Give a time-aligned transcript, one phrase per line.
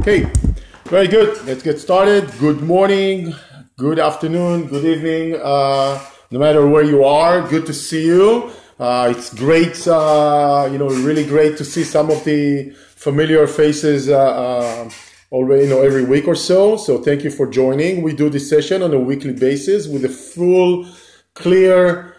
[0.00, 0.30] Okay,
[0.84, 1.44] very good.
[1.44, 2.30] Let's get started.
[2.38, 3.34] Good morning,
[3.76, 5.34] good afternoon, good evening.
[5.42, 8.52] Uh, no matter where you are, good to see you.
[8.78, 14.08] Uh, it's great, uh, you know, really great to see some of the familiar faces
[14.08, 14.90] uh, uh,
[15.32, 16.76] already, you know, every week or so.
[16.76, 18.02] So thank you for joining.
[18.02, 20.86] We do this session on a weekly basis with a full,
[21.34, 22.14] clear,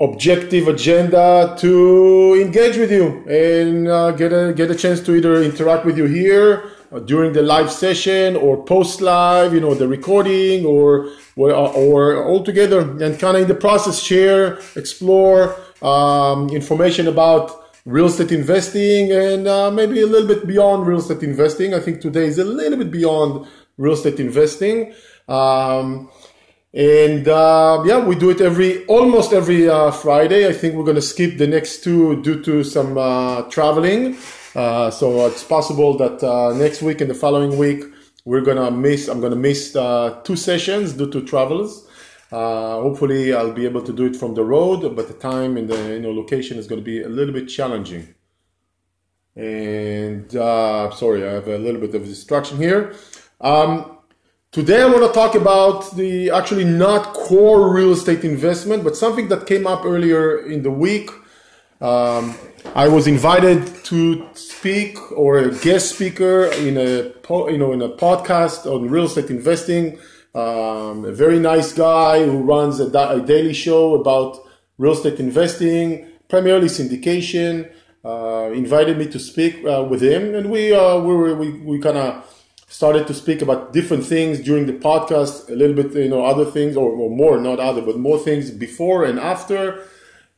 [0.00, 5.42] objective agenda to engage with you and uh, get a get a chance to either
[5.42, 6.70] interact with you here
[7.04, 12.42] during the live session or post live, you know, the recording or or, or all
[12.42, 17.50] together and kind of in the process share, explore um, information about
[17.84, 21.74] real estate investing and uh, maybe a little bit beyond real estate investing.
[21.74, 23.46] I think today is a little bit beyond
[23.76, 24.94] real estate investing.
[25.28, 26.10] Um,
[26.74, 30.46] and uh, yeah, we do it every almost every uh, Friday.
[30.46, 34.16] I think we're going to skip the next two due to some uh, traveling.
[34.58, 37.84] Uh, so it's possible that uh, next week and the following week
[38.24, 39.06] we're gonna miss.
[39.06, 41.86] I'm gonna miss uh, two sessions due to travels.
[42.32, 45.80] hopefully, I'll be able to do it from the road, but the time and the
[45.94, 48.04] you know location is to be a little bit challenging.
[49.36, 52.96] And sorry, I have a little bit of distraction here.
[53.40, 53.94] Um,
[54.50, 59.28] Today I want to talk about the actually not core real estate investment, but something
[59.28, 61.10] that came up earlier in the week.
[61.80, 62.34] Um,
[62.74, 67.12] I was invited to speak or a guest speaker in a
[67.50, 69.98] you know in a podcast on real estate investing.
[70.34, 74.38] Um, a very nice guy who runs a, a, daily show about
[74.76, 77.70] real estate investing, primarily syndication.
[78.04, 81.96] Uh, invited me to speak uh, with him, and we uh, we we, we kind
[81.96, 82.24] of
[82.68, 86.44] started to speak about different things during the podcast, a little bit, you know, other
[86.44, 89.84] things, or, or more, not other, but more things before and after.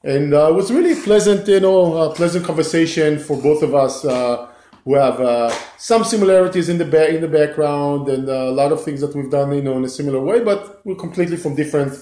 [0.02, 4.04] And uh, it was really pleasant, you know, a pleasant conversation for both of us
[4.04, 4.48] uh,
[4.84, 8.72] who have uh, some similarities in the ba- in the background and uh, a lot
[8.72, 11.54] of things that we've done, you know, in a similar way, but we're completely from
[11.54, 11.92] different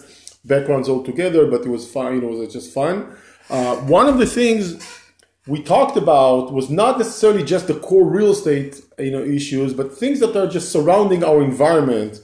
[0.44, 1.46] backgrounds altogether.
[1.46, 3.16] But it was fun, you know, it was just fun.
[3.50, 4.80] Uh, one of the things
[5.48, 9.96] we talked about was not necessarily just the core real estate you know issues but
[9.96, 12.20] things that are just surrounding our environment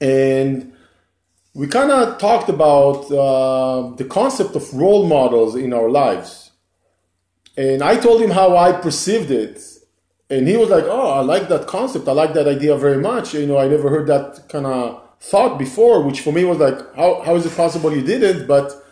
[0.00, 0.72] and
[1.56, 6.50] we kind of talked about uh, the concept of role models in our lives
[7.56, 9.58] and i told him how i perceived it
[10.28, 13.32] and he was like oh i like that concept i like that idea very much
[13.34, 16.78] you know i never heard that kind of thought before which for me was like
[16.94, 18.46] how, how is it possible you didn't?
[18.46, 18.82] but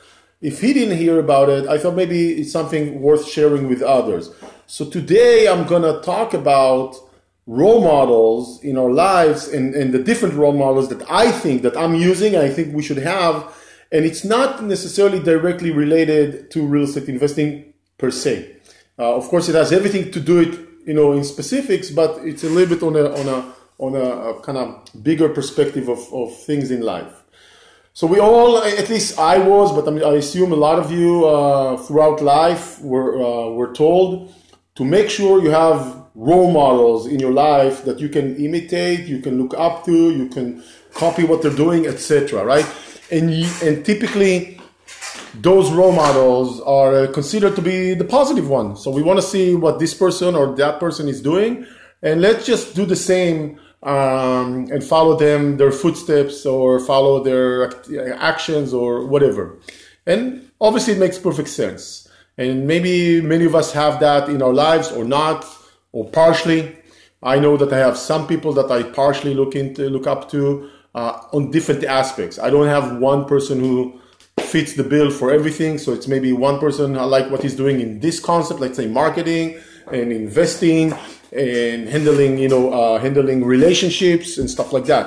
[0.44, 4.30] if he didn't hear about it, I thought maybe it's something worth sharing with others.
[4.66, 6.96] So today I'm going to talk about
[7.46, 11.76] role models in our lives and, and the different role models that I think that
[11.76, 13.54] I'm using, I think we should have.
[13.92, 18.56] And it's not necessarily directly related to real estate investing per se.
[18.98, 22.44] Uh, of course, it has everything to do it, you know, in specifics, but it's
[22.44, 25.98] a little bit on a, on a, on a, a kind of bigger perspective of,
[26.12, 27.24] of things in life.
[27.92, 31.76] So we all, at least I was, but I assume a lot of you uh,
[31.76, 34.34] throughout life were uh, were told
[34.74, 39.20] to make sure you have role models in your life that you can imitate, you
[39.20, 40.62] can look up to, you can
[40.94, 42.44] copy what they're doing, etc.
[42.44, 42.66] Right?
[43.10, 44.60] And you, and typically
[45.40, 48.76] those role models are considered to be the positive one.
[48.76, 51.66] So we want to see what this person or that person is doing,
[52.02, 57.70] and let's just do the same um, and follow them, their footsteps, or follow their
[58.14, 59.58] actions, or whatever.
[60.06, 62.08] And obviously, it makes perfect sense.
[62.36, 65.44] And maybe many of us have that in our lives, or not,
[65.94, 66.76] or partially.
[67.22, 70.68] I know that I have some people that I partially look into, look up to
[70.94, 72.38] uh, on different aspects.
[72.38, 74.00] I don't have one person who
[74.40, 75.78] fits the bill for everything.
[75.78, 78.88] So it's maybe one person I like what he's doing in this concept, let's say
[78.88, 79.58] marketing
[79.90, 80.92] and investing
[81.32, 85.06] and handling, you know, uh, handling relationships and stuff like that.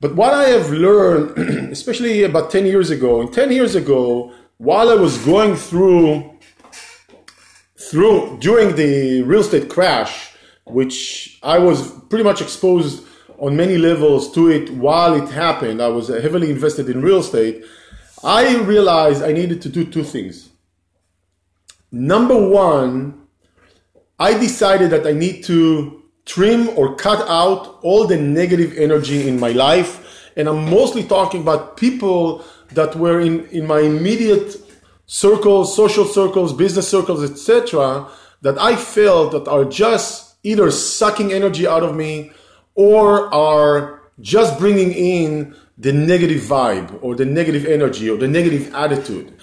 [0.00, 1.36] But what I have learned,
[1.72, 6.38] especially about 10 years ago, and 10 years ago, while I was going through,
[7.90, 10.32] through, during the real estate crash,
[10.64, 13.04] which I was pretty much exposed
[13.38, 17.64] on many levels to it while it happened, I was heavily invested in real estate.
[18.22, 20.50] I realized I needed to do two things.
[21.90, 23.26] Number one,
[24.20, 29.40] I decided that I need to trim or cut out all the negative energy in
[29.40, 30.30] my life.
[30.36, 34.69] And I'm mostly talking about people that were in, in my immediate
[35.10, 38.06] circles, social circles, business circles, etc.,
[38.42, 42.30] that I felt that are just either sucking energy out of me
[42.76, 48.72] or are just bringing in the negative vibe or the negative energy or the negative
[48.72, 49.36] attitude.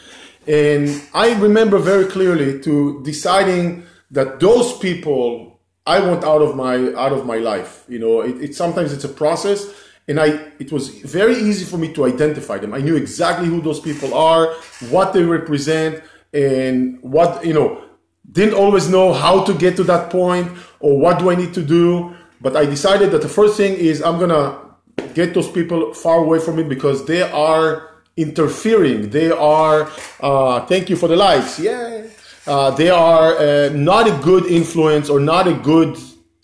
[0.47, 6.93] And I remember very clearly to deciding that those people I want out of my
[6.93, 7.83] out of my life.
[7.89, 9.67] You know, it, it sometimes it's a process,
[10.07, 10.27] and I
[10.59, 12.73] it was very easy for me to identify them.
[12.73, 14.53] I knew exactly who those people are,
[14.89, 17.83] what they represent, and what you know.
[18.29, 20.51] Didn't always know how to get to that point
[20.81, 24.03] or what do I need to do, but I decided that the first thing is
[24.03, 24.59] I'm gonna
[25.13, 29.09] get those people far away from me because they are interfering.
[29.09, 29.89] They are,
[30.19, 31.59] uh, thank you for the likes.
[31.59, 32.07] Yeah.
[32.45, 35.97] Uh, they are uh, not a good influence or not a good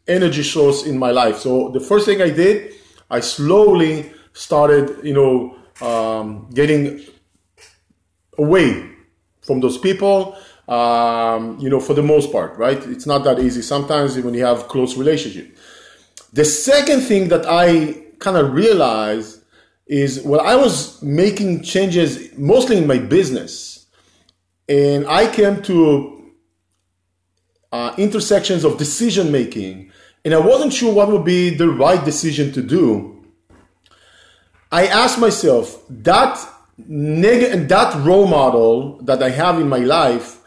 [0.08, 1.38] energy source in my life.
[1.38, 2.74] So the first thing I did,
[3.14, 5.56] I slowly started, you know,
[5.88, 7.06] um, getting
[8.38, 8.90] away
[9.42, 10.36] from those people.
[10.68, 12.82] Um, you know, for the most part, right?
[12.88, 13.62] It's not that easy.
[13.62, 15.58] Sometimes when you have close relationship.
[16.32, 19.44] The second thing that I kind of realized
[19.88, 23.88] is well, I was making changes mostly in my business
[24.70, 26.32] and I came to
[27.74, 29.92] uh, intersections of decision making,
[30.24, 33.24] and I wasn't sure what would be the right decision to do.
[34.72, 36.40] I asked myself that
[36.78, 40.40] neg- that role model that I have in my life,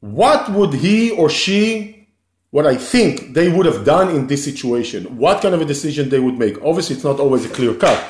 [0.00, 2.08] what would he or she,
[2.50, 5.16] what I think they would have done in this situation?
[5.16, 6.62] What kind of a decision they would make?
[6.62, 8.02] Obviously, it's not always a clear cut,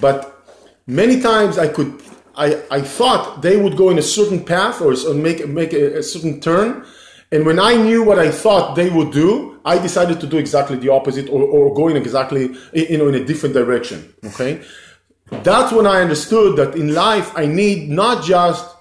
[0.00, 0.44] but
[0.86, 2.02] many times I could
[2.34, 6.02] I, I thought they would go in a certain path or make, make a, a,
[6.02, 6.84] certain turn.
[7.32, 10.76] And when I knew what I thought they would do, I decided to do exactly
[10.76, 14.14] the opposite or, or go in exactly, you know, in a different direction.
[14.24, 14.62] Okay.
[15.42, 18.76] That's when I understood that in life, I need not just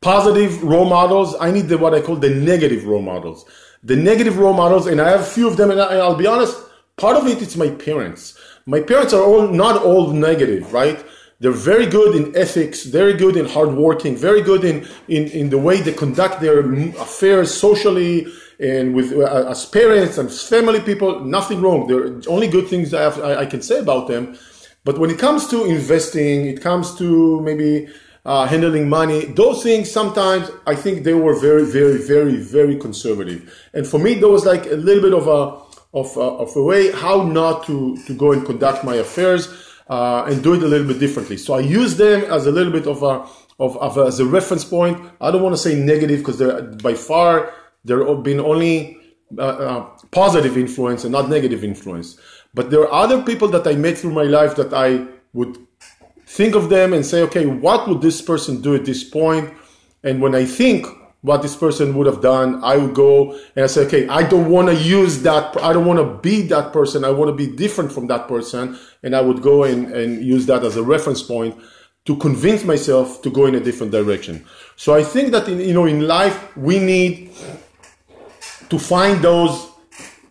[0.00, 1.36] positive role models.
[1.40, 3.44] I need the, what I call the negative role models.
[3.84, 6.58] The negative role models, and I have a few of them, and I'll be honest,
[6.96, 8.36] part of it, it is my parents.
[8.66, 11.04] My parents are all not all negative, right?
[11.38, 15.50] They're very good in ethics, very good in hard working, very good in, in, in
[15.50, 16.60] the way they conduct their
[16.96, 18.26] affairs socially
[18.58, 21.20] and with uh, as parents and family people.
[21.20, 21.86] Nothing wrong.
[21.88, 24.38] There are only good things I, have, I, I, can say about them.
[24.84, 27.88] But when it comes to investing, it comes to maybe
[28.24, 33.54] uh, handling money, those things sometimes I think they were very, very, very, very conservative.
[33.74, 35.66] And for me, there was like a little bit of a
[35.96, 40.42] of of a way how not to to go and conduct my affairs uh, and
[40.42, 41.36] do it a little bit differently.
[41.36, 43.26] So I use them as a little bit of a,
[43.58, 44.98] of, of a, as a reference point.
[45.20, 47.52] I don't want to say negative because they're by far
[47.84, 48.98] there have been only
[49.38, 52.18] uh, uh, positive influence and not negative influence.
[52.52, 55.56] But there are other people that I met through my life that I would
[56.26, 59.52] think of them and say, okay, what would this person do at this point?
[60.02, 60.86] And when I think
[61.26, 64.48] what this person would have done, I would go and I say, okay, I don't
[64.48, 65.60] want to use that.
[65.60, 67.04] I don't want to be that person.
[67.04, 68.78] I want to be different from that person.
[69.02, 71.58] And I would go and, and use that as a reference point
[72.04, 74.46] to convince myself to go in a different direction.
[74.76, 77.32] So I think that in, you know, in life, we need
[78.70, 79.68] to find those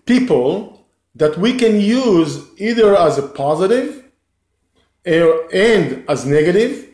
[0.06, 4.06] people that we can use either as a positive
[5.04, 6.85] and as negative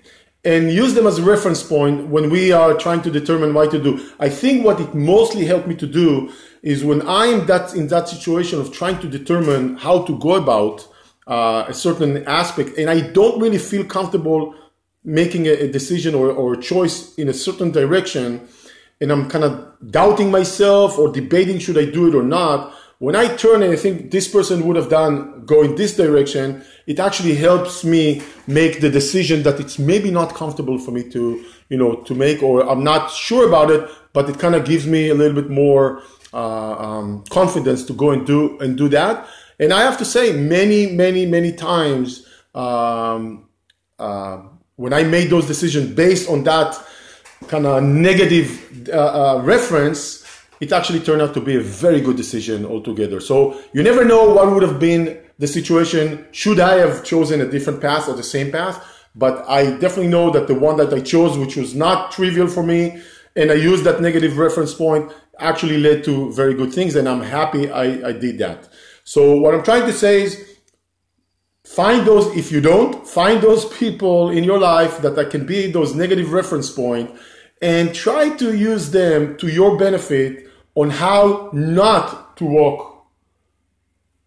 [0.43, 3.81] and use them as a reference point when we are trying to determine what to
[3.81, 4.09] do.
[4.19, 6.31] I think what it mostly helped me to do
[6.63, 10.87] is when I'm that in that situation of trying to determine how to go about
[11.27, 14.55] uh, a certain aspect, and I don't really feel comfortable
[15.03, 18.47] making a, a decision or, or a choice in a certain direction,
[18.99, 22.73] and I'm kind of doubting myself or debating should I do it or not.
[23.01, 26.63] When I turn and I think this person would have done go in this direction,
[26.85, 31.43] it actually helps me make the decision that it's maybe not comfortable for me to,
[31.69, 34.85] you know, to make, or I'm not sure about it, but it kind of gives
[34.85, 39.27] me a little bit more uh, um, confidence to go and do and do that.
[39.59, 43.49] And I have to say, many, many, many times um,
[43.97, 44.43] uh,
[44.75, 46.79] when I made those decisions based on that
[47.47, 50.20] kind of negative uh, uh reference,
[50.61, 53.19] it actually turned out to be a very good decision altogether.
[53.19, 57.47] So you never know what would have been the situation should I have chosen a
[57.47, 58.87] different path or the same path.
[59.15, 62.63] But I definitely know that the one that I chose, which was not trivial for
[62.63, 63.01] me,
[63.35, 67.21] and I used that negative reference point, actually led to very good things, and I'm
[67.21, 68.69] happy I, I did that.
[69.03, 70.59] So what I'm trying to say is
[71.65, 75.71] find those if you don't find those people in your life that, that can be
[75.71, 77.09] those negative reference point
[77.61, 83.05] and try to use them to your benefit on how not to walk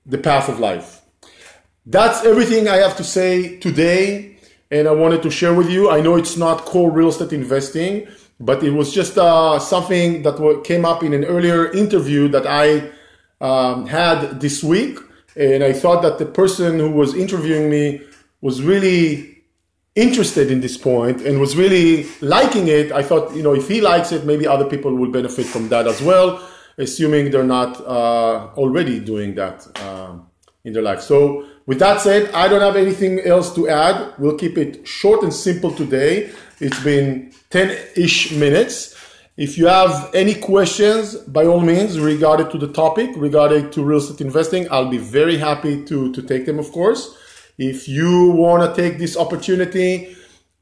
[0.07, 1.01] the path of life.
[1.87, 4.37] That's everything I have to say today,
[4.71, 5.91] and I wanted to share with you.
[5.91, 8.09] I know it's not core real estate investing,
[8.41, 12.91] but it was just uh, something that came up in an earlier interview that I
[13.41, 14.99] um, had this week,
[15.37, 18.01] and I thought that the person who was interviewing me
[18.41, 19.34] was really
[19.95, 23.81] interested in this point and was really liking it, I thought, you know, if he
[23.81, 26.43] likes it, maybe other people will benefit from that as well.
[26.79, 30.17] assuming they're not uh, already doing that uh,
[30.65, 31.01] in their life.
[31.01, 34.15] So, with that said, I don't have anything else to add.
[34.19, 36.31] We'll keep it short and simple today.
[36.61, 38.95] It's been 10 ish minutes.
[39.37, 43.99] If you have any questions, by all means, regarding to the topic, regarding to real
[43.99, 47.17] estate investing, I'll be very happy to, to take them, of course.
[47.59, 50.17] If you want to take this opportunity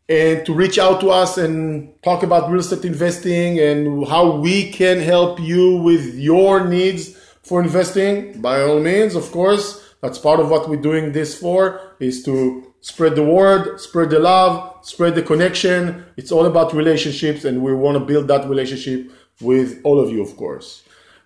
[0.08, 4.70] and to reach out to us and talk about real estate investing and how we
[4.70, 10.40] can help you with your needs for investing, by all means, of course, that's part
[10.40, 15.14] of what we're doing this for is to spread the word, spread the love, spread
[15.14, 16.04] the connection.
[16.16, 20.20] It's all about relationships, and we want to build that relationship with all of you,
[20.20, 20.82] of course.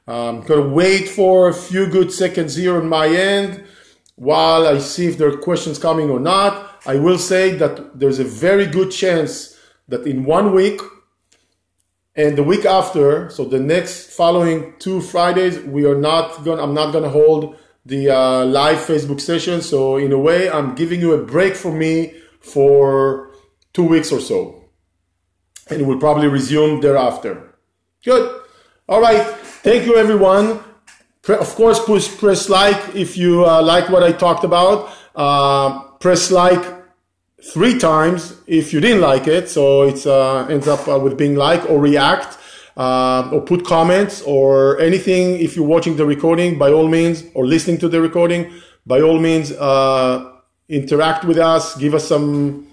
[0.06, 3.64] I'm gonna wait for a few good seconds here on my end
[4.16, 6.82] while I see if there are questions coming or not.
[6.87, 9.56] I will say that there's a very good chance
[9.88, 10.80] that in one week
[12.16, 16.58] and the week after, so the next following two Fridays, we are not going.
[16.58, 19.61] I'm not gonna hold the uh, live Facebook session.
[19.61, 23.32] So in a way, I'm giving you a break from me for
[23.75, 24.64] two weeks or so,
[25.68, 27.54] and we'll probably resume thereafter.
[28.02, 28.40] Good.
[28.88, 29.23] All right.
[29.62, 30.61] Thank you, everyone.
[31.28, 34.90] Of course, push press like if you uh, like what I talked about.
[35.14, 36.62] Uh, press like
[37.42, 39.49] three times if you didn't like it.
[39.49, 42.38] So it uh, ends up uh, with being like or react
[42.76, 45.40] uh, or put comments or anything.
[45.40, 48.52] If you're watching the recording, by all means, or listening to the recording,
[48.87, 50.33] by all means, uh,
[50.68, 51.76] interact with us.
[51.76, 52.66] Give us some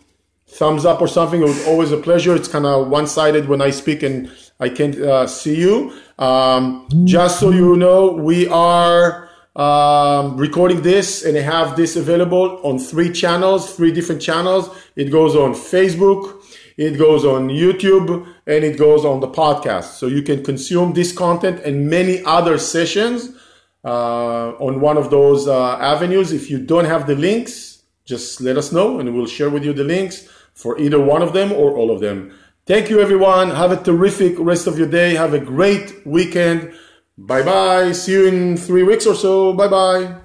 [0.48, 1.42] thumbs up or something.
[1.42, 2.36] It was always a pleasure.
[2.36, 5.92] It's kind of one sided when I speak and I can't see you.
[6.20, 12.60] Um, just so you know, we are um, recording this and I have this available
[12.64, 14.70] on three channels, three different channels.
[14.96, 16.44] It goes on Facebook,
[16.78, 19.96] it goes on YouTube, and it goes on the podcast.
[19.96, 23.36] So you can consume this content and many other sessions
[23.84, 26.32] uh, on one of those uh, avenues.
[26.32, 29.74] If you don't have the links, just let us know and we'll share with you
[29.74, 32.34] the links for either one of them or all of them.
[32.66, 33.50] Thank you, everyone.
[33.50, 35.16] Have a terrific rest of your day.
[35.16, 36.74] Have a great weekend.
[37.18, 37.92] Bye bye.
[37.92, 39.54] See you in three weeks or so.
[39.54, 40.23] Bye bye.